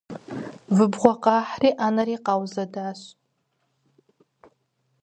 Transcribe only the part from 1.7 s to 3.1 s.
ӏэнэри къаузэдыжащ.